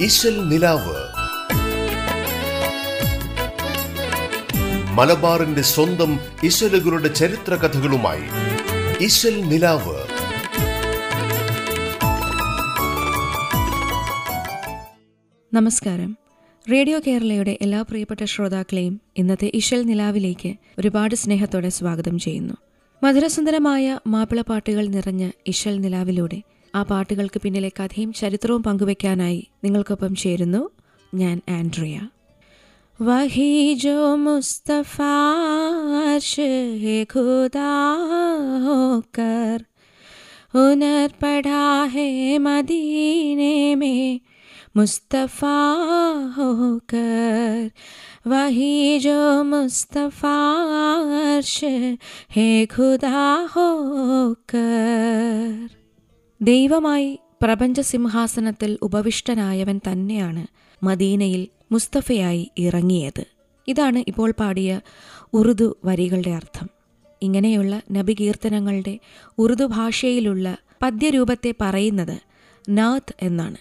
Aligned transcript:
ഇശൽ 0.00 0.48
നിലാവ്. 0.48 0.96
മലബാറിന്റെ 4.92 5.62
സ്വന്തം 5.62 6.20
ഇശലുകളുടെ 6.44 7.08
ചരിത്ര 7.08 7.54
കഥകളുമായി 7.54 8.22
ഇശൽ 9.04 9.40
നിലാവ്. 9.40 9.96
നമസ്കാരം. 15.54 16.16
റേഡിയോ 16.72 17.00
കേരളയുടെ 17.06 17.58
എല്ലാ 17.62 17.82
പ്രിയപ്പെട്ട 17.82 18.24
ശ്രോതാക്കളെയും 18.24 19.00
ഇന്നത്തെ 19.16 19.50
ഇശൽ 19.54 19.82
നിലാവിലേക്ക് 19.82 20.54
ഒരുപാട് 20.78 21.14
സ്നേഹത്തോടെ 21.14 21.68
സ്വാഗതം 21.68 22.18
ചെയ്യുന്നു. 22.18 22.54
മധുരസുന്ദരമായ 23.02 23.98
മാപ്പിളപ്പാട്ടുകൾ 24.06 24.86
നിറഞ്ഞ 24.86 25.30
ഇശൽ 25.46 25.80
നിലാവിലൂടെ 25.80 26.42
ആ 26.75 26.81
പാട്ടുകൾക്ക് 26.83 27.39
പിന്നിലെ 27.39 27.71
കഥയും 27.79 28.11
ചരിത്രവും 28.13 28.61
പങ്കുവെക്കാനായി 28.63 29.41
നിങ്ങൾക്കൊപ്പം 29.63 30.13
ചേരുന്നു 30.15 30.61
ഞാൻ 31.13 31.37
ആൻഡ്രിയ 31.49 31.95
വഹി 32.99 33.49
ജോ 33.73 33.97
മുസ്തഫ 34.25 34.95
അർശ് 36.05 36.47
ഹെ 36.83 36.97
ഖുദാ 37.13 37.71
होकर 38.65 39.57
हुनर 40.53 41.11
पढ़ा 41.21 41.65
है 41.85 42.07
मदीने 42.39 43.75
में 43.75 44.01
मुस्तफ़ा 44.77 45.59
होकर 46.37 47.69
वही 48.27 48.73
जो 48.99 49.19
मुस्तफ़ा 49.43 50.37
अर्श 51.21 51.57
है 52.35 52.49
खुदा 52.67 53.23
होकर 53.55 54.61
ദൈവമായി 56.40 57.18
പ്രപഞ്ച 57.42 57.80
സിംഹാസനത്തിൽ 57.80 58.78
ഉപവിഷ്ടനായവൻ 58.82 59.80
തന്നെയാണ് 59.92 60.46
മദീനയിൽ 60.84 61.48
മുസ്തഫയായി 61.72 62.50
ഇറങ്ങിയത്. 62.58 63.24
ഇതാണ് 63.68 64.04
ഇപ്പോൾ 64.08 64.30
പാടിയ 64.30 64.80
ഉറുദു 65.34 65.76
വരികളുടെ 65.84 66.30
അർത്ഥം. 66.30 66.70
ഇങ്ങനെയുള്ള 67.22 67.82
നബികീർത്തനങ്ങളുടെ 67.92 68.98
ഉറുദു 69.38 69.64
ഭാഷയിലുള്ള 69.64 70.58
പദ്യരൂപത്തെ 70.82 71.54
പറയുന്നത് 71.60 72.20
നാത്ത് 72.68 73.14
എന്നാണ്. 73.22 73.56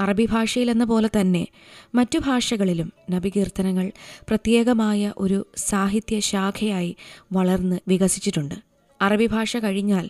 അറബി 0.00 0.28
ഭാഷയിൽ 0.30 0.70
എന്ന 0.70 0.84
പോലെ 0.84 1.10
തന്നെ 1.20 1.46
മറ്റു 1.94 2.18
ഭാഷകളിലും 2.18 2.92
നബികീർത്തനങ്ങൾ 3.10 3.92
പ്രത്യേകമായ 4.28 5.12
ഒരു 5.18 5.46
സാഹിത്യ 5.56 6.20
ശാഖയായി 6.20 6.96
വളർന്ന് 7.32 7.78
വികസിച്ചിട്ടുണ്ട്. 7.88 8.73
അറബി 9.02 9.26
ഭാഷ 9.26 9.56
കഴിഞ്ഞാൽ 9.56 10.08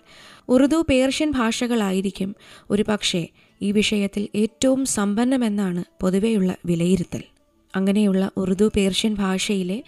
ഉറുദു 0.48 0.86
പേർഷ്യൻ 0.90 1.30
ഭാഷകളായിരിക്കും. 1.30 2.36
ഒരു 2.70 2.84
പക്ഷേ 2.88 3.26
ഈ 3.62 3.72
വിഷയത്തിൽ 3.72 4.28
ഏറ്റവും 4.34 4.86
സമ്പന്നമെന്നാണ് 4.86 5.84
പൊതുവെയുള്ള 6.00 6.56
വിലയിരുത്തൽ. 6.64 7.22
അങ്ങനെയുള്ള 7.76 8.30
ഉറുദു 8.36 8.70
പേർഷ്യൻ 8.76 9.14
ഭാഷയിലെ 9.14 9.82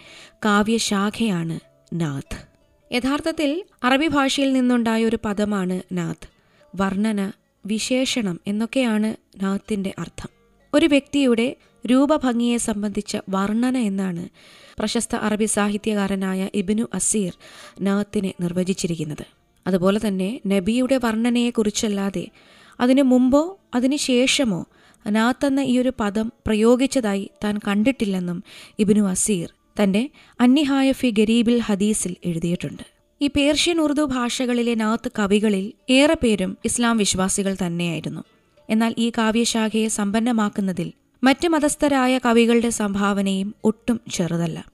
കാവ്യശാഖയാണ് 0.45 1.59
നാഥ്. 1.93 2.47
യഥാർത്ഥത്തിൽ 2.95 3.63
അറബി 3.83 4.07
ഭാഷയിൽ 4.07 4.53
നിന്നുണ്ടായ 4.53 5.05
ഒരു 5.05 5.17
പദമാണ് 5.25 5.81
നാഥ്. 5.91 6.27
വർണന 6.75 7.31
വിശേഷണം 7.65 8.39
എന്നൊക്കെയാണ് 8.47 9.43
നാത്തിന്റെ 9.43 9.93
അർത്ഥം. 9.99 10.29
ഒരു 10.73 10.85
വ്യക്തിയുടെ 10.85 11.55
രൂപഭംഗിയെ 11.91 12.57
സംബന്ധിച്ച 12.57 13.17
വർണന 13.29 13.77
എന്നാണ് 13.77 14.23
പ്രശസ്ത 14.79 15.15
അറബി 15.15 15.45
സാഹിത്യകാരനായ 15.45 16.49
ഇബിനു 16.53 16.85
അസീർ 16.93 17.33
നാത്തിനെ 17.81 18.33
നിർവചിച്ചിരിക്കുന്നത്. 18.41 19.25
അതുപോലെ 19.67 19.99
തന്നെ 20.07 20.41
നബിയുടെ 20.47 20.97
വർണനയെക്കുറിച്ചല്ലാതെ 20.97 22.27
അതിനു 22.79 23.03
മുമ്പോ 23.03 23.59
അതിനു 23.75 23.95
ശേഷമോ 23.95 24.65
നാത്ത് 25.07 25.45
എന്ന 25.45 25.59
ഈ 25.59 25.79
ഒരു 25.79 25.91
പദം 25.99 26.31
പ്രയോഗിച്ചതായി 26.47 27.31
താൻ 27.43 27.59
കണ്ടിട്ടില്ലെന്നും 27.67 28.43
ഇബിനു 28.79 29.09
അസീർ 29.09 29.53
തന്റെ 29.81 30.09
അന്നിഹായ 30.39 30.91
ഫി 30.91 31.09
ഗരീബിൽ 31.09 31.57
ഹദീസിൽ 31.57 32.15
എഴുതിയിട്ടുണ്ട്. 32.25 32.83
ഈ 33.21 33.27
പേർഷ്യൻ 33.27 33.81
ഉറുദു 33.81 34.01
ഭാഷകളിലെ 34.01 34.75
നാത്ത് 34.75 35.11
കവികളിൽ 35.19 35.73
ഏറെ 35.89 36.17
പേരും 36.23 36.57
ഇസ്ലാം 36.65 36.97
വിശ്വാസികൾ 36.97 37.57
തന്നെയായിരുന്നു. 37.65 38.23
എന്നാൽ 38.69 38.95
ഈ 38.97 39.11
കാവ്യശാഖയെ 39.17 39.87
സമ്പന്നമാക്കുന്നതിൽ 39.87 40.91
മറ്റ് 41.23 41.47
മതസ്ഥരായ 41.47 42.17
കവികളുടെ 42.25 42.69
സംഭാവനയും 42.69 43.55
ഒട്ടും 43.63 44.01
ചെറുതല്ല. 44.13 44.65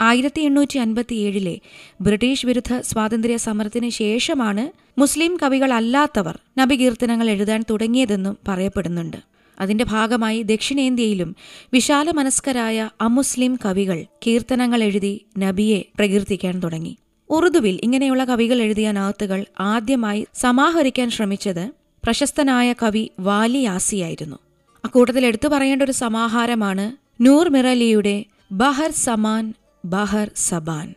ആയിരത്തി 0.00 0.40
എണ്ണൂറ്റി 0.40 0.78
അൻപത്തിയേഴിലെ 0.78 1.60
ബ്രിട്ടീഷ് 2.00 2.46
വിരുദ്ധ 2.46 2.80
സ്വാതന്ത്ര്യ 2.80 3.36
സമരത്തിന് 3.36 3.88
ശേഷമാണ് 3.88 4.64
മുസ്ലിം 5.00 5.36
കവികളല്ലാത്തവർ 5.42 6.38
നബികീർത്തനങ്ങൾ 6.58 7.30
എഴുതാൻ 7.30 7.64
തുടങ്ങിയതെന്നും 7.70 8.38
പറയപ്പെടുന്നുണ്ട്. 8.48 9.16
അതിന്റെ 9.60 9.84
ഭാഗമായി 9.84 10.42
ദക്ഷിണേന്ത്യയിലും 10.42 11.36
വിശാല 11.72 12.10
മനസ്കരായ 12.10 12.90
അമുസ്ലിം 13.00 13.58
കവികൾ 13.64 14.04
കീർത്തനങ്ങൾ 14.26 14.82
എഴുതി 14.82 15.26
നബിയെ 15.38 15.80
പ്രകീർത്തിക്കാൻ 15.98 16.60
തുടങ്ങി. 16.60 16.96
ഉറുദുവിൽ 17.30 17.80
ഇങ്ങനെയുള്ള 17.84 18.24
കവികൾ 18.24 18.62
എഴുതിയ 18.62 18.92
നാത്തുകൾ 18.92 19.44
ആദ്യമായി 19.60 20.26
സമാഹരിക്കാൻ 20.34 21.10
ശ്രമിച്ചത് 21.10 21.70
പ്രശസ്തനായ 22.04 22.72
കവി 22.72 23.10
വാലിയാസിയായിരുന്നു 23.20 24.47
അക്കൂട്ടത്തിൽ 24.84 25.26
എടുത്തു 25.26 25.48
പറയേണ്ട 25.48 25.82
ഒരു 25.82 25.92
സമാഹാരമാണ് 25.92 26.84
നൂർ 27.20 27.48
മിറലിയുടെ 27.48 28.24
ബഹർ 28.52 28.90
സമാൻ 28.90 29.54
ബഹർ 29.84 30.30
സബാൻ. 30.36 30.94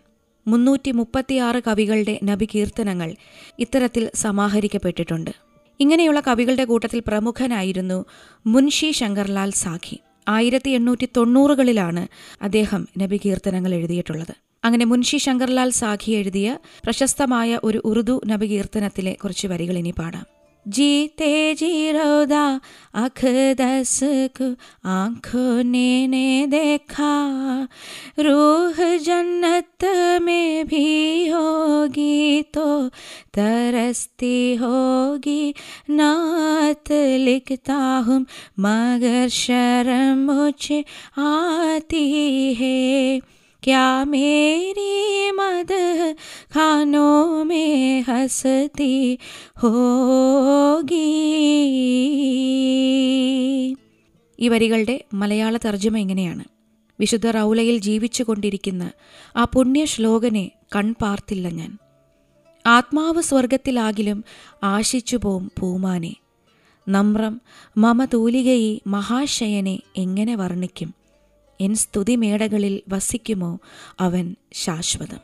മുന്നൂറ്റി 0.48 0.92
മുപ്പത്തിയാറ് 0.92 1.60
കവികളുടെ 1.68 2.20
നബി 2.24 2.48
കീർത്തനങ്ങൾ 2.54 3.16
ഇത്തരത്തിൽ 3.60 4.10
സമാഹരിക്കപ്പെട്ടിട്ടുണ്ട്. 4.16 5.32
ഇങ്ങനെയുള്ള 5.80 6.20
കവികളുടെ 6.20 6.64
കൂട്ടത്തിൽ 6.64 7.00
പ്രമുഖനായിരുന്നു 7.08 8.06
മുൻഷി 8.46 8.92
ശങ്കർലാൽ 8.92 9.52
സാഖി. 9.52 9.98
ആയിരത്തി 10.28 10.70
എണ്ണൂറ്റി 10.70 11.10
തൊണ്ണൂറുകളിലാണ് 11.18 12.08
അദ്ദേഹം 12.42 12.88
നബി 12.98 13.18
കീർത്തനങ്ങൾ 13.26 13.74
എഴുതിയിട്ടുള്ളത്. 13.74 14.34
അങ്ങനെ 14.66 14.86
മുൻഷി 14.86 15.18
ശങ്കർലാൽ 15.18 15.70
സാഖി 15.70 16.12
എഴുതിയ 16.12 16.58
പ്രശസ്തമായ 16.86 17.60
ഒരു 17.64 17.82
ഉറുദു 17.86 18.22
നബി 18.26 18.48
കീർത്തനത്തിലെ 18.48 19.14
കുറച്ച് 19.24 19.48
വരികൾ 19.48 19.78
ഇനി 19.78 19.94
പാടാം. 20.00 20.41
जीते 20.68 21.54
जी 21.54 21.92
रोदा 21.92 22.62
अख 22.94 23.26
दस 23.62 24.00
को 24.04 24.56
आँखों 24.90 25.64
ने 25.64 26.08
ने 26.08 26.48
देखा। 26.48 27.68
रूह 28.20 28.98
जन्नत 28.98 29.86
में 30.22 30.68
भी 30.68 31.28
होगी 31.28 32.42
तो 32.42 32.90
तरसती 33.34 34.56
होगी। 34.56 35.54
नात 35.90 36.92
लिखता 37.18 37.76
हूँ, 37.76 38.26
मगर 38.60 39.28
शर्म 39.28 40.18
मुझे 40.18 40.86
आती 41.18 42.54
है। 42.54 43.22
क्या 43.63 43.85
मेरी 44.05 45.31
मद 45.31 45.71
खानों 46.53 47.45
में 47.45 48.03
हंसती 48.03 48.95
होगी 49.57 51.07
ഈ 54.39 54.49
വരികളുടെ 54.49 54.95
മലയാള 55.15 55.57
തർജ്ജമ 55.57 55.97
ഇങ്ങനെയാണ് 55.99 56.45
വിശുദ്ധ 56.99 57.27
റൗലയിൽ 57.31 57.79
ജീവിച്ചു 57.79 58.23
കൊണ്ടിരിക്കുന്ന 58.29 58.85
ആ 59.37 59.45
പുണ്യ 59.45 59.85
ശ്ലോകനെ 59.85 60.45
കൺപാർത്തില്ല 60.75 61.49
ഞാൻ 61.49 61.73
ആത്മാവ് 62.65 63.23
സ്വർഗത്തിലാകിലും 63.23 64.19
ആശിച്ചു 64.65 65.17
പോം 65.17 65.43
പൂമാനെ 65.59 66.15
നമ്രം 66.87 67.35
മമ 67.77 68.05
തൂലികയി 68.05 68.71
മഹാശയനെ 68.87 69.77
എങ്ങനെ 69.97 70.35
വർണ്ണിക്കും 70.37 70.91
എൻ 71.62 71.76
സ്തുതിമേടകളിൽ 71.76 72.82
വസിക്കുമോ 72.90 73.60
അവൻ 74.00 74.36
ശാശ്വതം. 74.54 75.18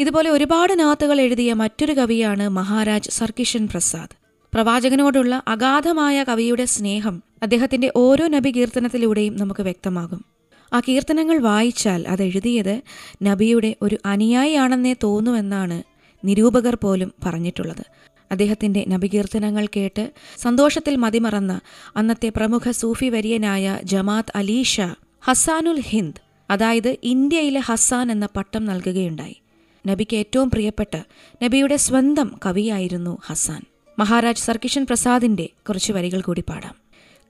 ഇതുപോലെ 0.00 0.30
ഒരുപാട് 0.30 0.80
നാത്തുകൾ 0.80 1.20
എഴുതിയ 1.20 1.52
മറ്റൊരു 1.52 1.92
കവിയാണ് 1.92 2.48
മഹാരാജ് 2.48 3.10
സർക്കിഷൻ 3.10 3.68
പ്രസാദ്. 3.68 4.16
പ്രവാചകനോടുള്ള 4.54 5.42
അഗാധമായ 5.48 6.24
കവിയുടെ 6.24 6.64
സ്നേഹം 6.64 7.22
അദ്ദേഹത്തിന്റെ 7.42 7.92
ഓരോ 7.96 8.26
നബി 8.28 8.50
കീർത്തനത്തിലൂടെയും 8.50 9.36
നമുക്ക് 9.36 9.62
വ്യക്തമാകും. 9.62 10.24
ആ 10.72 10.80
കീർത്തനങ്ങൾ 10.80 11.38
വായിച്ചാൽ 11.38 12.08
അത് 12.08 12.22
എഴുതിയത് 12.22 12.82
നബിയുടെ 13.22 13.76
ഒരു 13.82 13.98
അനുയായിയാണെന്നേ 14.06 14.94
തോന്നുമെന്നാണ് 15.02 15.82
നിരൂപകർ 16.24 16.78
പോലും 16.82 17.12
പറഞ്ഞിട്ടുള്ളത്. 17.24 17.84
അദ്ദേഹത്തിന്റെ 18.30 18.84
നബികീർത്തനങ്ങൾ 18.88 19.66
കേട്ട് 19.66 20.12
സന്തോഷത്തിൽ 20.38 20.96
മതിമറന്ന 20.96 21.60
അന്നത്തെ 21.96 22.28
പ്രമുഖ 22.28 22.70
സൂഫി 22.70 23.06
വര്യനായ 23.06 23.78
ജമാത് 23.84 24.32
അലീഷ 24.34 24.80
ഹസാനുൽ 25.22 25.80
ഹിന്ദ് 25.80 26.20
അതായത് 26.50 26.96
ഇന്ത്യയിലെ 27.02 27.60
ഹസാൻ 27.60 28.12
എന്ന 28.12 28.28
പട്ടം 28.36 28.64
നൽകുകയുണ്ടായി. 28.64 29.40
നബിക്ക് 29.86 30.16
ഏറ്റവും 30.16 30.50
പ്രിയപ്പെട്ട 30.50 31.02
നബിയുടെ 31.44 31.76
സ്വന്തം 31.76 32.40
കവിയായിരുന്നു 32.46 33.18
ഹസാൻ. 33.26 33.62
മഹാരാജ് 33.98 34.38
സർക്കിഷൻ 34.38 34.86
പ്രസാദിന്റെ 34.86 35.48
കുറച്ച് 35.68 35.92
വരികൾ 35.92 36.20
കൂടി 36.20 36.44
പാടാം. 36.48 36.79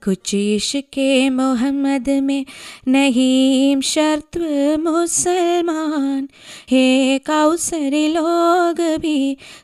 कुछ 0.02 0.34
इश्क 0.34 0.96
मोहम्मद 1.32 2.08
में 2.22 2.44
नहीं 2.88 3.80
शर्त 3.84 4.36
मुसलमान 4.80 6.20
हे 6.70 6.82
कौसरी 7.26 8.06
लोग 8.08 8.80
भी 9.00 9.18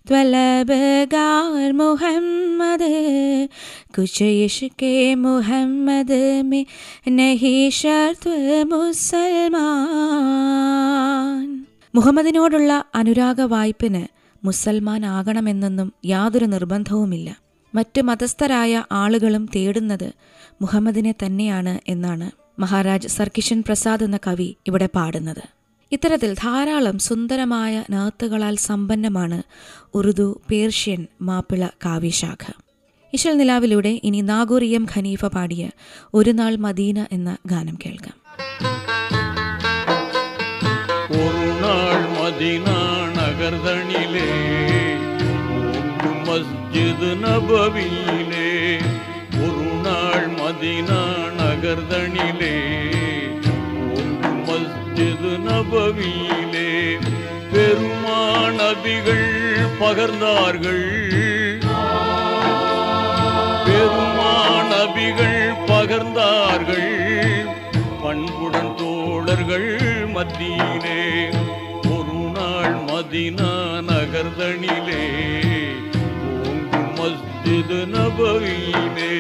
तलबगार 0.09 1.73
मोहम्मद 1.73 2.83
कुछ 3.97 4.17
इश्क 4.23 4.83
मोहम्मद 5.19 6.13
में 6.45 6.65
नहीं 7.11 7.71
शर्त 7.75 8.25
മുസൽമാൻ 10.05 11.47
മുഹമ്മദിനോടുള്ള 11.95 12.73
അനുരാഗ 12.95 13.41
വായ്പിന് 13.53 14.03
മുസൽമാൻ 14.43 15.03
ആകണമെന്നൊന്നും 15.07 15.89
യാതൊരു 16.05 16.47
നിർബന്ധവുമില്ല 16.47 17.29
മറ്റു 17.78 18.02
മതസ്ഥരായ 18.02 18.84
ആളുകളും 19.02 19.44
തേടുന്നത് 19.56 20.10
മുഹമ്മദിനെ 20.62 21.14
തന്നെയാണ് 21.24 21.74
എന്നാണ് 21.88 22.28
മഹാരാജ് 22.62 23.08
സർക്കിഷൻ 23.08 23.60
പ്രസാദ് 23.68 24.04
എന്ന 24.04 24.18
കവി 24.28 24.50
ഇവിടെ 24.68 24.88
പാടുന്നത്. 24.96 25.44
ഇത്തരത്തിൽ 25.92 26.32
ധാരാളം 26.34 26.98
സുന്ദരമായ 27.00 27.74
നാത്തുകളാൽ 27.90 28.56
സമ്പന്നമാണ് 28.68 29.40
ഉറുദു 29.94 30.28
പേർഷ്യൻ 30.52 31.04
മാപ്പിള 31.22 31.66
കാവ്യശാഖ. 31.86 32.46
ഇശൽ 33.14 33.38
നിലാവിലൂടെ 33.38 33.92
ഇനി 34.04 34.22
നാഗൂറിയം 34.22 34.86
ഖനീഫ 34.94 35.26
പാടിയ 35.26 35.66
ഒരു 36.14 36.32
നാൾ 36.32 36.56
മദീന 36.66 37.06
എന്ന 37.12 37.38
ഗാനം 37.46 37.78
കേൾക്കാം. 37.86 38.18
அது 47.08 47.16
நபவியிலே 47.16 48.78
ஒரு 49.32 49.68
நாள் 49.84 50.30
மதினா 50.30 51.16
நகர்தனிலே 51.38 52.58
ஒன்று 53.96 54.30
மஸ்ஜிது 54.48 55.40
நபவியிலே 55.40 56.98
பெருமானபிகள் 57.54 59.30
பகர்ந்தார்கள். 59.80 60.88
பெருமானபிகள் 63.66 65.54
பகர்ந்தார்கள். 65.68 66.94
பண்புடன் 68.04 68.76
தோழர்கள் 68.76 70.08
மத்தியிலே 70.08 71.30
ஒரு 71.98 72.18
நாள் 72.34 72.76
மதினா 72.88 73.54
நகர்தனிலே. 73.92 75.37
മൗലിദ 77.68 77.96
നബവിയിലേ 77.96 79.14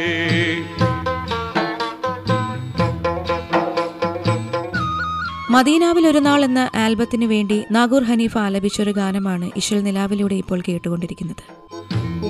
മദീനാവിൽ 5.50 6.08
ഒരു 6.08 6.20
നാൾ 6.20 6.46
എന്ന 6.46 6.70
ആൽബത്തിന് 6.76 7.26
വേണ്ടി 7.26 7.64
നാഗൂർ 7.72 8.04
ഹനീഫ 8.04 8.38
ആലപിച്ചൊരു 8.38 8.92
ഗാനമാണ് 8.92 9.52
ഇഷൽ 9.58 9.80
നിലാവിലൂടെ 9.84 10.36
ഇപ്പോൾ 10.36 10.60
കേട്ടുകൊണ്ടിരിക്കുന്നത്. 10.68 11.44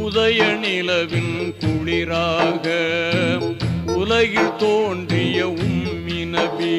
ഉദയനിലവിൻ 0.04 1.28
കുളിരാക 1.64 2.68
ഉലകിൽ 3.92 4.48
തോണ്ടിയ 4.62 5.42
ഉമ്മിനബി. 5.44 6.78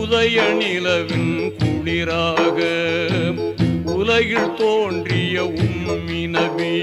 ഉദയനിലവിൻ 0.00 1.24
കുളിരാക 1.60 2.60
ഉലകിൽ 3.94 4.44
തോണ്ടിയ 4.60 5.38
ഉമ്മിനബി. 5.40 6.76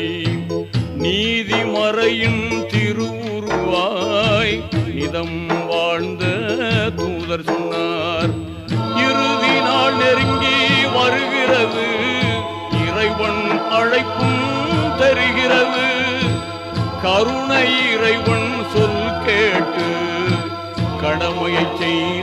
நீதி 1.08 1.60
மறையும் 1.64 2.42
திருவுருவாய். 2.72 4.56
இதம் 4.96 5.38
வாழ்ந்த 5.70 6.24
தூதர் 6.96 7.44
சொன்னார் 7.44 8.32
இறுதி 9.04 9.54
நாள் 9.68 9.96
நெருங்கி 9.96 10.60
வருகிறது. 10.96 11.86
இறைவன் 12.88 13.44
அழைப்பும் 13.78 14.44
தருகிறது. 15.02 15.88
கருணை 17.02 17.68
இறைவன் 17.94 18.52
சொல் 18.74 19.06
கேட்டு 19.28 19.90
கடமையை 21.02 21.66
செய்ததில் 21.80 22.17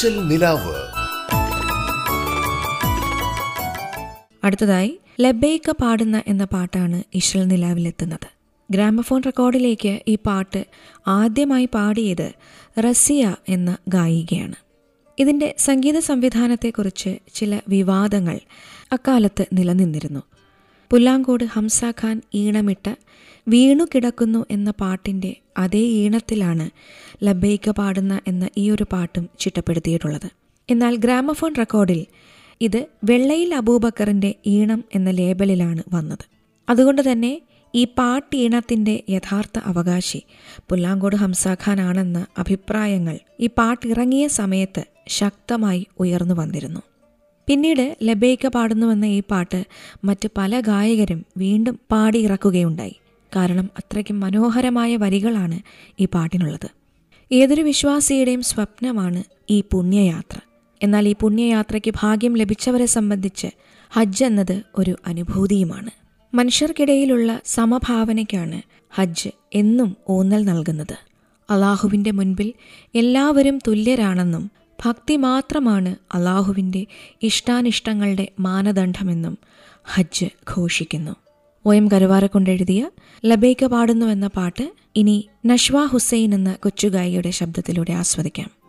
നിലാവ്. 0.00 0.74
അടുത്തതായി 4.44 4.98
ലബേക്ക 5.20 5.70
പാടുന്ന 5.70 6.22
എന്ന 6.26 6.44
പാട്ടാണ് 6.44 7.02
ഇശൽ 7.14 7.44
നിലാവിലെത്തുന്നത്. 7.44 8.28
ഗ്രാമഫോൺ 8.72 9.22
റെക്കോർഡിലേക്ക് 9.22 10.00
ഈ 10.08 10.14
പാട്ട് 10.26 10.64
ആദ്യമായി 11.06 11.68
പാടിയത് 11.74 12.32
റസിയ 12.78 13.36
എന്ന 13.48 13.76
ഗായികയാണ്. 13.88 14.54
ഇതിന്റെ 15.18 15.54
സംഗീത 15.58 15.98
സംവിധാനത്തെക്കുറിച്ച് 15.98 17.18
ചില 17.34 17.60
വിവാദങ്ങൾ 17.68 18.40
അക്കാലത്ത് 18.92 19.46
നിലനിന്നിരുന്നു. 19.52 20.22
പുല്ലാങ്കോട് 20.90 21.44
ഹംസ 21.44 21.84
ഖാൻ 21.84 22.22
ഈണമിട്ട 22.34 22.94
വീണു 23.48 23.84
കിടക്കുന്നു 23.94 24.46
എന്ന 24.50 24.70
പാട്ടിന്റെ 24.70 25.36
അതേ 25.58 25.80
ഈണത്തിലാണ് 25.80 26.70
ലബൈക്ക 27.24 27.70
പാടുന്ന 27.70 28.20
എന്ന 28.26 28.48
ഈ 28.58 28.70
ഒരു 28.70 28.86
പാട്ടും 28.92 29.28
ചിട്ടപ്പെടുത്തിയിട്ടുള്ളത്. 29.40 30.28
എന്നാൽ 30.70 30.96
ഗ്രാമഫോൺ 30.96 31.54
റെക്കോർഡിൽ 31.58 32.06
ഇത് 32.60 32.86
വെള്ളയിൽ 33.04 33.54
അബൂബക്കറിന്റെ 33.54 34.34
ഈണം 34.46 34.84
എന്ന 34.94 35.10
ലേബലിലാണ് 35.10 35.82
വന്നത്. 35.94 36.24
അതുകൊണ്ട് 36.70 37.12
തന്നെ 37.12 37.42
ഈ 37.74 37.84
പാട്ട് 37.84 38.22
പാട്ടീണത്തിന്റെ 38.22 39.02
യഥാർത്ഥ 39.10 39.58
അവകാശി 39.64 40.22
പുല്ലാങ്കോട് 40.68 41.16
ഹംസാഖാൻ 41.16 41.80
ആണെന്ന 41.80 42.26
അഭിപ്രായങ്ങൾ 42.38 43.18
ഈ 43.40 43.46
പാട്ടിറങ്ങിയ 43.46 44.26
സമയത്ത് 44.26 44.84
ശക്തമായി 45.08 45.86
ഉയർന്നു 46.00 46.34
വന്നിരുന്നു. 46.34 46.80
പിന്നീട് 47.46 47.96
ലബേക്ക 48.02 48.46
പാടുന്നുവെന്ന 48.46 49.04
ഈ 49.04 49.22
പാട്ട് 49.30 49.64
മറ്റ് 50.04 50.28
പല 50.38 50.60
ഗായകരും 50.60 51.24
വീണ്ടും 51.36 51.78
പാടിയിറക്കുകയുണ്ടായി 51.92 53.01
കാരണം 53.36 53.70
അത്രയ്ക്കും 53.76 54.20
മനോഹരമായ 54.20 54.96
വരികളാണ് 54.96 55.58
ഈ 56.00 56.04
പാട്ടിനുള്ളത്. 56.04 56.68
ഏതൊരു 57.32 57.62
വിശ്വാസിയുടെയും 57.62 58.42
സ്വപ്നമാണ് 58.42 59.24
ഈ 59.50 59.62
പുണ്യയാത്ര. 59.72 60.38
എന്നാൽ 60.82 61.08
ഈ 61.08 61.14
പുണ്യയാത്രയ്ക്ക് 61.20 61.94
ഭാഗ്യം 62.02 62.36
ലഭിച്ചവരെ 62.36 62.86
സംബന്ധിച്ച് 62.86 63.46
ഹജ്ജ് 63.90 64.24
എന്നത് 64.24 64.62
ഒരു 64.78 64.96
അനുഭൂതിയുമാണ്. 65.06 65.90
മനുഷ്യർക്കിടയിലുള്ള 66.34 67.40
സമഭാവനയ്ക്കാണ് 67.46 68.62
ഹജ്ജ് 68.90 69.30
എന്നും 69.54 69.96
ഊന്നൽ 70.10 70.44
നൽകുന്നത്. 70.44 70.96
അള്ളാഹുവിന്റെ 71.50 72.10
മുൻപിൽ 72.10 72.52
എല്ലാവരും 72.94 73.58
തുല്യരാണെന്നും 73.58 74.50
ഭക്തി 74.86 75.16
മാത്രമാണ് 75.16 75.96
അള്ളാഹുവിന്റെ 76.12 76.86
ഇഷ്ടാനിഷ്ടങ്ങളുടെ 77.22 78.28
മാനദണ്ഡമെന്നും 78.40 79.38
ഹജ്ജ് 79.84 80.26
ഘോഷിക്കുന്നു. 80.56 81.16
ഒ 81.64 81.72
എം 81.72 81.88
കരുവാരക്കൊണ്ടെഴുതിയ 81.88 82.90
ലബേക്ക 83.24 83.64
പാടുന്നു 83.64 84.06
എന്ന 84.06 84.26
പാട്ട് 84.26 84.64
ഇനി 84.96 85.28
നഷ്വ 85.46 85.84
ഹുസൈൻ 85.84 86.34
എന്ന 86.34 86.52
കൊച്ചുഗായിയുടെ 86.54 87.30
ശബ്ദത്തിലൂടെ 87.30 87.92
ആസ്വദിക്കാം. 87.92 88.61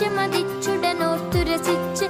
ജയിച്ച് 0.00 0.16
മതിച്ചുടനോർത്തു 0.16 1.38
രസിച്ച് 1.48 2.06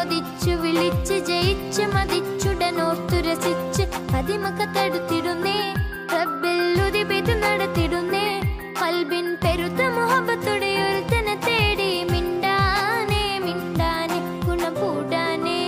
കൊതിച്ചു 0.00 0.50
വിളിച്ച് 0.50 1.14
ജയിച്ച് 1.14 1.82
മതിച്ചുടനോർത്തു 1.82 3.16
രസിച്ച് 3.16 3.82
പതിമുഖത്തടുത്തിടുന്നേ. 4.14 5.74
റബ്ബിൽ 6.12 6.60
നടത്തിടുന്നേ. 7.42 8.40
കൽബിൻ 8.82 9.36
പെരുത്ത 9.44 9.82
മുഹബത്തുടെ 9.96 10.70
തേടി 11.46 12.04
മിണ്ടാനേ 12.04 13.38
മിണ്ടാനെ 13.38 14.40
ഗുണപൂടാനേ 14.46 15.60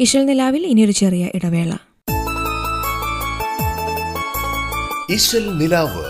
ഇഷൽ 0.00 0.24
നിലാവിൽ 0.24 0.66
ഇനിയൊരു 0.66 0.92
ചെറിയ 0.92 1.30
ഇടവേള. 1.34 1.72
ഇശൽ 5.10 5.58
നിലാവ് 5.58 6.09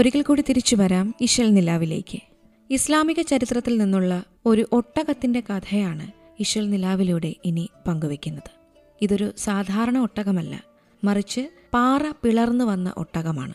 ഒരിക്കൽ 0.00 0.22
കൂടി 0.22 0.44
തിരിച്ചു 0.48 0.76
വരാം 0.76 1.14
ഇശൽ 1.20 1.54
നിലാവിലേക്ക്. 1.54 2.18
ഇസ്ലാമിക 2.70 3.20
ചരിത്രത്തിൽ 3.20 3.78
നിന്നുള്ള 3.78 4.24
ഒരു 4.46 4.68
ഒട്ടകത്തിന്റെ 4.72 5.40
കഥയാണ് 5.40 6.10
ഇശൽ 6.40 6.70
നിലാവിലൂടെ 6.70 7.34
ഇനി 7.44 7.70
പങ്കുവെക്കുന്നത് 7.88 8.50
ഇതൊരു 9.02 9.32
സാധാരണ 9.38 9.98
ഒട്ടകമല്ല 9.98 10.64
മറിച്ച് 11.04 11.48
പാറ 11.74 12.10
പിളർന്നു 12.22 12.64
വന്ന 12.64 12.94
ഒട്ടകമാണ്. 12.96 13.54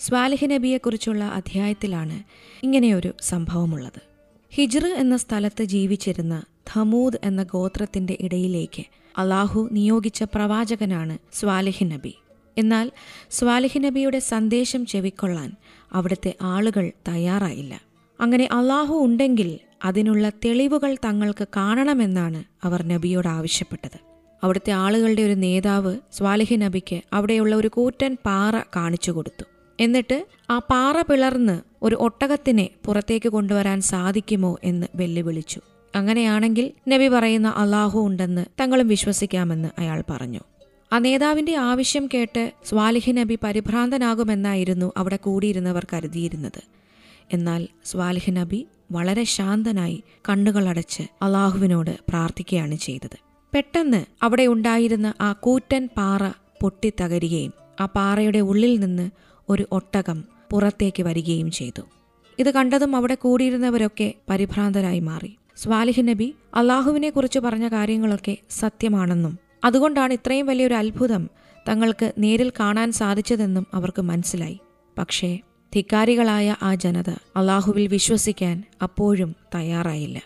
സ്വാലിഹ് 0.00 0.50
നബിയെക്കുറിച്ചുള്ള 0.50 1.24
അധ്യായത്തിലാണ് 1.24 2.22
ഇങ്ങനെയൊരു 2.62 3.14
സംഭവമുള്ളത്. 3.20 4.02
ഹിജ്ർ 4.50 4.86
എന്ന 4.86 5.16
സ്ഥലത്ത് 5.16 5.64
ജീവിച്ചിരുന്ന 5.64 6.42
ധമൂദ് 6.74 7.18
എന്ന 7.24 7.42
ഗോത്രത്തിന്റെ 7.42 8.18
ഇടയിലേക്ക് 8.20 8.84
അള്ളാഹു 9.18 9.68
നിയോഗിച്ച 9.72 10.22
പ്രവാചകനാണ് 10.22 11.18
സ്വാലിഹ് 11.32 11.90
നബി. 11.90 12.14
എന്നാൽ 12.58 12.90
സ്വാലിഹ് 13.30 13.84
നബിയുടെ 13.84 14.18
സന്ദേശം 14.18 14.86
ചെവിക്കൊള്ളാൻ 14.86 15.52
അവിടുത്തെ 15.92 16.34
ആളുകൾ 16.42 16.92
തയ്യാറായില്ല. 17.08 17.80
അങ്ങനെ 18.20 18.48
അള്ളാഹു 18.52 18.94
ഉണ്ടെങ്കിൽ 18.94 19.58
അതിനുള്ള 19.84 20.28
തെളിവുകൾ 20.28 20.94
തങ്ങൾക്ക് 20.94 21.48
കാണണമെന്നാണ് 21.56 22.44
അവർ 22.62 22.82
നബിയോട് 22.82 23.28
ആവശ്യപ്പെട്ടത്. 23.28 24.00
അവിടുത്തെ 24.44 24.70
ആളുകളുടെ 24.70 25.22
ഒരു 25.22 25.32
നേതാവ് 25.32 25.96
സ്വാലിഹി 26.12 26.56
നബിക്ക് 26.56 27.00
അവിടെയുള്ള 27.12 27.56
ഒരു 27.56 27.68
കൂറ്റൻ 27.68 28.16
പാറ 28.26 28.62
കാണിച്ചു 28.76 29.10
കൊടുത്തു. 29.10 29.44
എന്നിട്ട് 29.80 30.26
ആ 30.50 30.58
പാറ 30.58 31.00
പിളർന്ന് 31.00 31.60
ഒരു 31.82 31.96
ഒട്ടകത്തിനെ 31.96 32.68
പുറത്തേക്ക് 32.84 33.28
കൊണ്ടുവരാൻ 33.28 33.80
സാധിക്കുമോ 33.80 34.58
എന്ന് 34.64 34.86
വെല്ലുവിളിച്ചു. 34.94 35.60
അങ്ങനെയാണെങ്കിൽ 35.96 36.72
നബി 36.88 37.08
പറയുന്ന 37.08 37.48
അള്ളാഹു 37.48 38.06
ഉണ്ടെന്ന് 38.06 38.44
തങ്ങളും 38.60 38.88
വിശ്വസിക്കാമെന്ന് 38.88 39.68
അയാൾ 39.78 40.04
പറഞ്ഞു. 40.10 40.40
ആ 40.92 40.98
നേതാവിന്റെ 40.98 41.54
ആവശ്യം 41.54 42.08
കേട്ട് 42.14 42.52
സ്വാലിഹ് 42.64 43.16
നബി 43.16 43.38
പരിഭ്രാന്തനാകുമെന്നായിരുന്നു 43.42 44.92
അവിടെ 44.96 45.16
കൂടിയിരുന്നവർ 45.16 45.86
കരുതിയിരുന്നത്. 45.92 46.62
എന്നാൽ 47.32 47.68
സ്വാലിഹ് 47.84 48.36
നബി 48.36 48.66
വളരെ 48.92 49.24
ശാന്തനായി 49.24 50.02
കണ്ണുകളടച്ച് 50.28 51.02
അള്ളാഹുവിനോട് 51.22 51.98
പ്രാർത്ഥിക്കുകയാണ് 52.08 52.74
ചെയ്തത്. 52.74 53.18
പെട്ടെന്ന് 53.54 54.04
അവിടെ 54.22 54.46
ഉണ്ടായിരുന്ന 54.46 55.14
ആ 55.20 55.32
കൂറ്റൻ 55.32 55.88
പാറ 55.96 56.28
പൊട്ടിത്തകരുകയും 56.62 57.52
ആ 57.80 57.84
പാറയുടെ 57.84 58.40
ഉള്ളിൽ 58.40 58.80
നിന്ന് 58.80 59.10
ഒരു 59.48 59.66
ഒട്ടകം 59.72 60.24
പുറത്തേക്ക് 60.50 61.02
വരികയും 61.02 61.50
ചെയ്തു. 61.50 61.82
ഇത് 62.38 62.50
കണ്ടതും 62.50 62.96
അവിടെ 62.96 63.14
കൂടിയിരുന്നവരൊക്കെ 63.14 64.14
പരിഭ്രാന്തരായി 64.30 65.00
മാറി. 65.00 65.36
സ്വാലിഹ് 65.56 66.08
നബി 66.08 66.34
അള്ളാഹുവിനെ 66.54 67.10
കുറിച്ച് 67.10 67.38
പറഞ്ഞ 67.38 67.68
കാര്യങ്ങളൊക്കെ 67.68 68.36
സത്യമാണെന്നും 68.50 69.49
അതുകൊണ്ടാണ് 69.64 70.12
ഇത്രയും 70.12 70.46
വലിയൊരു 70.46 70.74
അത്ഭുതം 70.74 71.30
തങ്ങൾക്ക് 71.68 72.12
നേരിൽ 72.18 72.52
കാണാൻ 72.60 72.92
സാധിച്ചതെന്നും 72.92 73.66
അവർക്ക് 73.74 74.02
മനസ്സിലായി. 74.02 74.60
പക്ഷേ 74.98 75.38
ധിക്കാരികളായ 75.74 76.56
ആ 76.62 76.74
ജനത 76.74 77.10
അള്ളാഹുവിൽ 77.10 77.86
വിശ്വസിക്കാൻ 77.86 78.64
അപ്പോഴും 78.82 79.36
തയ്യാറായില്ല. 79.54 80.22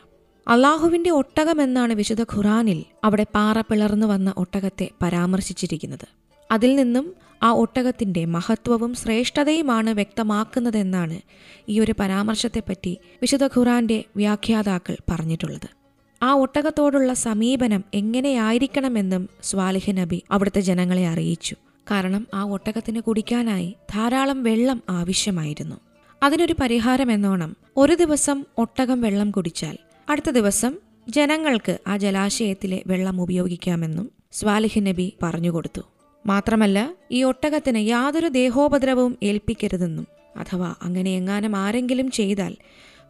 അള്ളാഹുവിന്റെ 0.49 1.11
ഒട്ടകമെന്നാണ് 1.11 1.93
വിശുദ്ധ 1.93 2.23
ഖുറാനിൽ 2.23 2.85
അവിടെ 3.05 3.27
പാറ 3.35 3.61
പിളർന്നു 3.61 4.07
വന്ന 4.07 4.35
ഒട്ടകത്തെ 4.37 4.91
പരാമർശിച്ചിരിക്കുന്നത്. 5.03 6.09
അതിൽ 6.53 6.77
നിന്നും 6.77 7.15
ആ 7.43 7.51
ഒട്ടകത്തിന്റെ 7.51 8.25
മഹത്വവും 8.25 8.95
ശ്രേഷ്ഠതയുമാണ് 8.95 9.91
വ്യക്തമാക്കുന്നതെന്നാണ് 9.91 11.21
ഈ 11.69 11.81
ഒരു 11.81 11.95
പരാമർശത്തെപ്പറ്റി 12.01 12.99
വിശുദ്ധ 13.23 13.47
ഖുറാന്റെ 13.47 14.05
വ്യാഖ്യാതാക്കൾ 14.17 14.97
പറഞ്ഞിട്ടുള്ളത്. 15.11 15.84
ആ 16.25 16.33
ഒട്ടകത്തോടുള്ള 16.33 17.15
സമീപനം 17.15 17.85
എങ്ങനെയായിരിക്കണമെന്നും 17.95 19.29
സ്വാലിഹ് 19.43 19.97
നബി 19.97 20.23
അവിടുത്തെ 20.31 20.61
ജനങ്ങളെ 20.61 21.09
അറിയിച്ചു. 21.09 21.57
കാരണം 21.91 22.27
ആ 22.35 22.43
ഒട്ടകത്തിന് 22.43 23.01
കുടിക്കാനായി 23.01 23.77
ധാരാളം 23.95 24.43
വെള്ളം 24.43 24.83
ആവശ്യമായിരുന്നു. 24.91 25.77
അതിനൊരു 26.23 26.55
പരിഹാരം 26.61 27.13
എന്നോണം. 27.13 27.57
ഒരു 27.77 27.95
ദിവസം 27.95 28.45
ഒട്ടകം 28.59 29.01
വെള്ളം 29.01 29.31
കുടിച്ചാൽ 29.31 29.79
അടുത്ത 30.09 30.31
ദിവസം 30.31 30.73
ജനങ്ങൾക്ക് 31.09 31.79
ആ 31.87 31.97
ജലാശയത്തിലെ 31.97 32.83
വെള്ളം 32.87 33.23
ഉപയോഗിക്കാമെന്നും 33.23 34.11
സ്വാലിഹ് 34.33 34.87
നബി 34.87 35.13
പറഞ്ഞുകൊടുത്തു. 35.23 35.81
മാത്രമല്ല 36.27 36.79
ഈ 37.11 37.23
ഒട്ടകത്തിന് 37.23 37.79
യാതൊരു 37.79 38.29
ദേഹോപദ്രവവും 38.29 39.19
ഏൽപ്പിക്കരുതെന്നും. 39.23 40.07
അഥവാ 40.37 40.75
അങ്ങനെ 40.83 41.11
എങ്ങാനും 41.11 41.57
ആരെങ്കിലും 41.57 42.11
ചെയ്താൽ 42.11 42.57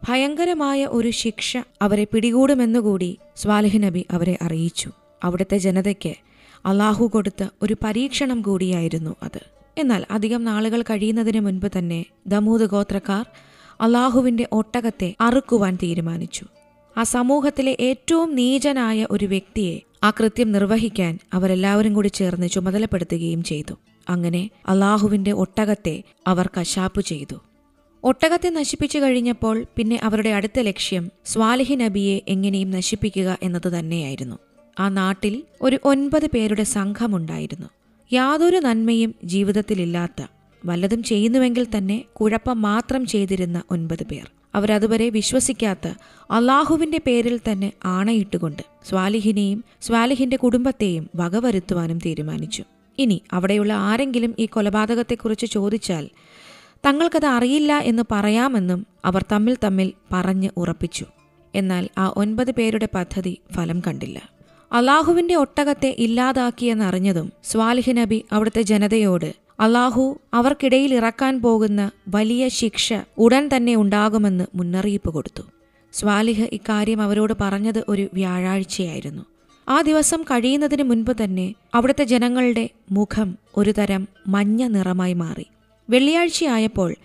ഭയങ്കരമായ 0.09 0.85
ഒരു 0.85 1.09
ശിക്ഷ 1.09 1.57
അവരെ 1.81 2.07
പിടികൂടുമെന്നുകൂടി 2.11 3.17
സ്വാലിഹ് 3.35 3.83
നബി 3.83 4.05
അവരെ 4.11 4.37
അറിയിച്ചു. 4.41 4.89
അവിടുത്തെ 5.23 5.57
ജനതയ്ക്ക് 5.57 6.13
അള്ളാഹു 6.65 7.05
കൊടുത്ത 7.13 7.47
ഒരു 7.61 7.75
പരീക്ഷണം 7.83 8.41
കൂടിയായിരുന്നു 8.41 9.15
അത്. 9.23 9.41
എന്നാൽ 9.77 10.05
അധികം 10.11 10.43
നാളുകൾ 10.43 10.81
കഴിയുന്നതിന് 10.81 11.39
മുൻപ് 11.39 11.67
തന്നെ 11.77 12.05
ദമൂദ് 12.27 12.65
ഗോത്രക്കാർ 12.65 13.25
അള്ളാഹുവിന്റെ 13.81 14.47
ഒട്ടകത്തെ 14.51 15.15
അറുക്കുവാൻ 15.21 15.77
തീരുമാനിച്ചു. 15.83 16.45
ആ 16.97 17.03
സമൂഹത്തിലെ 17.03 17.77
ഏറ്റവും 17.79 18.35
നീചനായ 18.35 19.07
ഒരു 19.11 19.25
വ്യക്തിയെ 19.25 19.81
ആ 20.03 20.09
കൃത്യം 20.09 20.51
നിർവഹിക്കാൻ 20.51 21.19
അവരെല്ലാവരും 21.33 21.93
കൂടി 21.93 22.07
ചേർന്ന് 22.07 22.49
ചുമതലപ്പെടുത്തുകയും 22.49 23.43
ചെയ്തു. 23.43 23.73
അങ്ങനെ 24.09 24.49
അള്ളാഹുവിന്റെ 24.67 25.31
ഒട്ടകത്തെ 25.31 26.03
അവർ 26.27 26.49
കശാപ്പ് 26.57 27.01
ചെയ്തു. 27.01 27.35
ഒട്ടകത്തെ 28.05 28.49
നശിപ്പിച്ചു 28.49 28.99
കഴിഞ്ഞപ്പോൾ 28.99 29.65
പിന്നെ 29.75 29.99
അവരുടെ 30.03 30.29
അടുത്ത 30.29 30.59
ലക്ഷ്യം 30.59 31.11
സ്വാലിഹി 31.25 31.75
നബിയെ 31.75 32.21
എങ്ങനെയും 32.27 32.71
നശിപ്പിക്കുക 32.71 33.37
എന്നത് 33.43 33.79
തന്നെയായിരുന്നു. 33.79 34.35
ആ 34.79 34.89
നാട്ടിൽ 34.89 35.43
ഒരു 35.61 35.79
ഒൻപത് 35.83 36.25
പേരുടെ 36.25 36.63
സംഘമുണ്ടായിരുന്നു. 36.63 37.67
യാതൊരു 38.13 38.57
നന്മയും 38.57 39.15
ജീവിതത്തിലില്ലാത്ത 39.23 40.27
വല്ലതും 40.65 41.03
ചെയ്യുന്നുവെങ്കിൽ 41.03 41.65
തന്നെ 41.77 42.03
കുഴപ്പം 42.13 42.61
മാത്രം 42.61 43.05
ചെയ്തിരുന്ന 43.05 43.63
ഒൻപത് 43.71 44.03
പേർ. 44.03 44.31
അവരതുവരെ 44.55 45.09
വിശ്വസിക്കാത്ത 45.09 45.87
അള്ളാഹുവിന്റെ 46.31 46.97
പേരിൽ 47.07 47.39
തന്നെ 47.51 47.71
ആണയിട്ടുകൊണ്ട് 47.85 48.63
സ്വാലിഹിനെയും 48.89 49.63
സ്വാലിഹിന്റെ 49.81 50.37
കുടുംബത്തെയും 50.37 51.09
വകവരുത്തുവാനും 51.15 51.97
തീരുമാനിച്ചു. 51.97 52.63
ഇനി 52.97 53.21
അവിടെയുള്ള 53.33 53.73
ആരെങ്കിലും 53.73 54.35
ഈ 54.39 54.45
കൊലപാതകത്തെക്കുറിച്ച് 54.45 55.45
ചോദിച്ചാൽ 55.45 56.09
തങ്ങൾക്കത് 56.85 57.25
അറിയില്ല 57.25 57.73
എന്ന് 57.73 58.03
പറയാമെന്നും 58.11 58.87
അവർ 59.05 59.25
തമ്മിൽ 59.31 59.57
തമ്മിൽ 59.63 59.93
പറഞ്ഞ് 60.13 60.49
ഉറപ്പിച്ചു. 60.57 61.05
എന്നാൽ 61.55 61.89
ആ 61.97 62.13
ഒൻപത് 62.15 62.51
പേരുടെ 62.51 62.87
പദ്ധതി 62.95 63.37
ഫലം 63.55 63.81
കണ്ടില്ല. 63.87 64.29
അള്ളാഹുവിന്റെ 64.71 65.35
ഒട്ടകത്തെ 65.35 65.95
ഇല്ലാതാക്കിയെന്നറിഞ്ഞതും 65.99 67.31
സ്വാലിഹ് 67.43 67.97
നബി 67.97 68.25
അവിടുത്തെ 68.31 68.61
ജനതയോട് 68.61 69.35
അള്ളാഹു 69.59 70.19
അവർക്കിടയിൽ 70.33 70.93
ഇറക്കാൻ 70.93 71.41
പോകുന്ന 71.41 71.91
വലിയ 72.07 72.47
ശിക്ഷ 72.47 72.93
ഉടൻ 73.17 73.49
തന്നെ 73.55 73.75
ഉണ്ടാകുമെന്ന് 73.75 74.43
മുന്നറിയിപ്പ് 74.55 75.09
കൊടുത്തു. 75.09 75.43
സ്വാലിഹ് 75.93 76.49
ഇക്കാര്യം 76.51 77.01
അവരോട് 77.01 77.33
പറഞ്ഞത് 77.41 77.83
ഒരു 77.87 78.07
വ്യാഴാഴ്ചയായിരുന്നു. 78.13 79.23
ആ 79.69 79.81
ദിവസം 79.81 80.23
കഴിയുന്നതിന് 80.23 80.83
മുൻപ് 80.83 81.23
തന്നെ 81.23 81.55
അവിടുത്തെ 81.73 82.03
ജനങ്ങളുടെ 82.03 82.69
മുഖം 82.91 83.37
ഒരുതരം 83.57 84.07
മഞ്ഞ 84.27 84.67
നിറമായി 84.67 85.13
മാറി. 85.13 85.45
വെള്ളിയാഴ്ചയായപ്പോൾ 85.89 86.95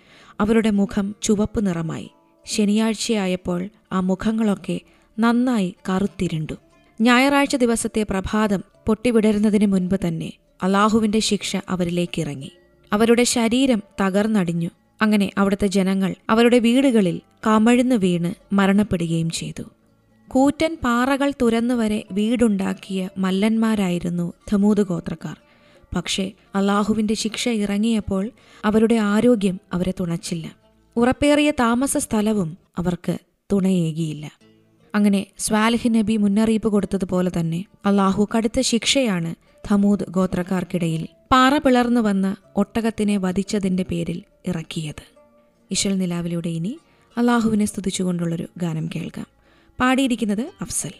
അവരുടെ 0.41 0.71
മുഖം 0.71 1.15
ചുവപ്പ് 1.23 1.67
നിറമായി. 1.67 2.11
ശനിയാഴ്ചയായപ്പോൾ 2.47 3.69
ആ 3.93 4.01
മുഖങ്ങളൊക്കെ 4.01 4.81
നന്നായി 5.19 5.75
കറുത്തിരുണ്ടു. 5.89 6.55
ഞായറാഴ്ച 7.01 7.57
ദിവസത്തെ 7.57 8.07
പ്രഭാതം 8.11 8.65
പൊട്ടിവിടരുന്നതിന് 8.87 9.67
മുൻപ് 9.67 10.01
തന്നെ 10.09 10.33
അള്ളാഹുവിന്റെ 10.63 11.19
ശിക്ഷ 11.19 11.57
അവരിലേക്കിറങ്ങി. 11.69 12.53
അവരുടെ 12.93 13.25
ശരീരം 13.25 13.83
തകർന്നടിഞ്ഞു. 14.01 14.71
അങ്ങനെ 15.03 15.31
അവിടുത്തെ 15.39 15.67
ജനങ്ങൾ 15.67 16.15
അവരുടെ 16.31 16.59
വീടുകളിൽ 16.59 17.21
കമഴ്ന്നു 17.47 17.95
വീണ് 17.95 18.55
മരണപ്പെടുകയും 18.55 19.31
ചെയ്തു. 19.31 19.63
കൂറ്റൻ 20.29 20.79
പാറകൾ 20.85 21.33
തുരന്നുവരെ 21.43 22.05
വീടുണ്ടാക്കിയ 22.13 23.09
മല്ലന്മാരായിരുന്നു 23.19 24.33
ധമൂത് 24.51 24.87
ഗോത്രക്കാർ. 24.87 25.37
പക്ഷേ 25.97 26.33
അള്ളാഹുവിന്റെ 26.55 27.15
ശിക്ഷ 27.15 27.49
ഇറങ്ങിയപ്പോൾ 27.49 28.31
അവരുടെ 28.65 28.95
ആരോഗ്യം 28.95 29.61
അവരെ 29.73 29.95
തുണച്ചില്ല. 30.01 30.57
ഉറപ്പേറിയ 30.97 31.51
താമസ 31.51 31.97
സ്ഥലവും 31.97 32.59
അവർക്ക് 32.77 33.19
തുണയേകിയില്ല. 33.53 34.31
അങ്ങനെ 34.95 35.27
സ്വാലിഹ് 35.39 35.95
നബി 35.95 36.17
മുന്നറിയിപ്പ് 36.17 36.69
കൊടുത്തതുപോലെ 36.69 37.31
തന്നെ 37.41 37.65
അള്ളാഹു 37.87 38.29
കടുത്ത 38.37 38.61
ശിക്ഷയാണ് 38.61 39.35
ധമൂദ് 39.69 40.05
ഗോത്രക്കാർക്കിടയിൽ 40.11 41.09
പാറ 41.33 41.57
പിളർന്നു 41.57 42.01
വന്ന 42.01 42.37
ഒട്ടകത്തിനെ 42.57 43.17
വധിച്ചതിന്റെ 43.17 43.83
പേരിൽ 43.83 44.23
ഇറക്കിയത്. 44.47 45.03
ഇശൽ 45.71 45.99
നിലാവിലൂടെ 45.99 46.49
ഇനി 46.49 46.79
അള്ളാഹുവിനെ 47.19 47.65
സ്തുതിച്ചുകൊണ്ടുള്ളൊരു 47.65 48.47
ഗാനം 48.57 48.91
കേൾക്കാം. 48.97 49.27
പാടിയിരിക്കുന്നത് 49.81 50.51
അഫ്സൽ. 50.61 50.91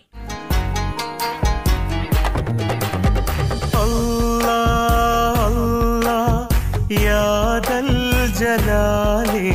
യാദൽ 6.91 7.89
ജലാലേ 8.39 9.51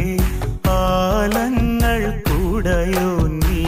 ആലങ്ങൾ 0.76 2.02
കൂടയോ 2.28 3.08
നീയേ 3.34 3.65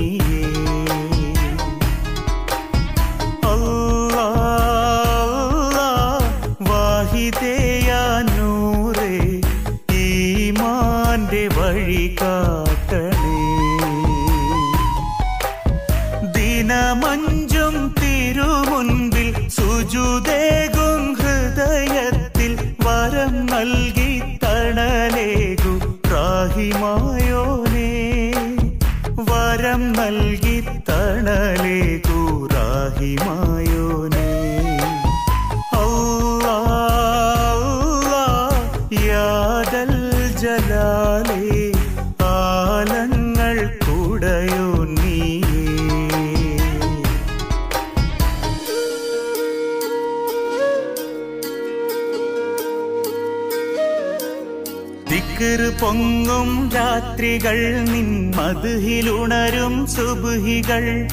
പൊങ്ങും 56.37 56.69
രാത്രികൾ 56.75 57.77
നിൻ 57.81 58.33
മധുഹിലുണരും 58.35 59.87
സുബുഹികൾ. 59.87 61.07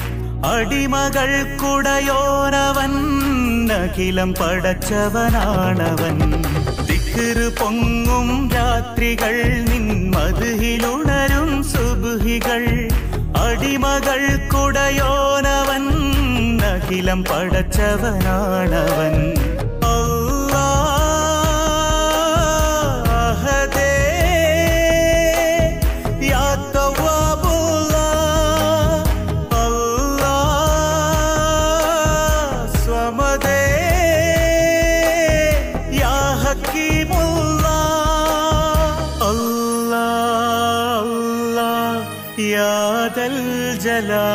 അടിമകൾ 0.45 1.57
കുടയോരവൻ 1.57 2.93
അഖിലം 3.71 4.33
പടച്ചവനാണവൻ. 4.33 6.19
ദിക്കറ് 6.85 7.59
പൊങ്ങും 7.59 8.49
രാത്രികൾ 8.55 9.53
നിൻ 9.69 10.11
മധുഹിലുണരും 10.11 11.63
സുബുഹികൾ. 11.63 12.89
അടിമകൾ 13.37 14.49
കുടയോനവൻ 14.53 15.85
അഖിലം 16.65 17.23
പടച്ചവനാണവൻ. 17.23 18.35
ജലാലേ 43.97 44.34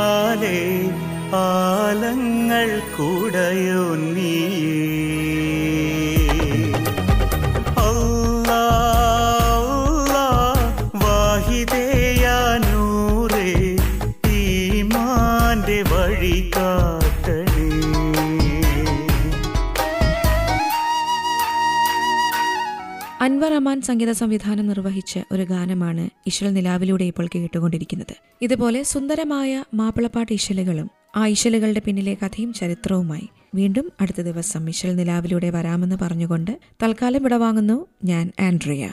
അമാൻ 23.61 23.81
സംഗീത 23.81 24.11
സംവിധാനം 24.11 24.67
നിർവഹിച്ച 24.67 25.19
ഒരു 25.33 25.43
ഗാനമാണ് 25.43 26.09
ഇശൽ 26.27 26.53
നിലാവിലൂടെ 26.53 27.05
ഇപ്പോൾ 27.05 27.27
കേട്ടുകൊണ്ടിരിക്കുന്നത്. 27.35 28.15
ഇതുപോലെ 28.43 28.83
സുന്ദരമായ 28.83 29.65
മാപ്പിളപ്പാട്ട് 29.75 30.33
ഇശലുകളും 30.33 30.91
ആ 31.17 31.27
ഇശലുകളുടെ 31.27 31.83
പിന്നിലെ 31.85 32.15
കഥയും 32.15 32.53
ചരിത്രവുമായി 32.53 33.29
വീണ്ടും 33.55 33.93
അടുത്ത 34.01 34.21
ദിവസം 34.21 34.69
ഇശൽ 34.69 34.97
നിലാവിലൂടെ 34.97 35.51
വരാമെന്ന് 35.51 35.97
പറഞ്ഞുകൊണ്ട് 36.03 36.59
തൽക്കാലം 36.83 37.23
വിടവാങ്ങുന്നു 37.23 37.87
ഞാൻ 38.05 38.33
ആൻഡ്രിയ. 38.41 38.91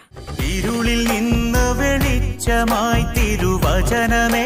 ഇരുളിൽ 0.58 1.08
നിന്ന് 1.08 1.66
വെളിച്ചമായി 1.80 3.06
തിരുവചനമേ 3.16 4.46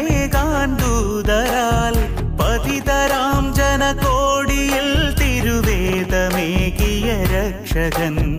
പതിതരാം 2.40 3.54
ജനകോടിയിൽ 3.54 4.88
തിരുവേദമേകിയ 5.20 7.08
രക്ഷകൻ. 7.24 8.38